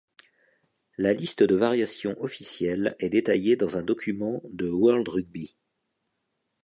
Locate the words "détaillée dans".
3.11-3.77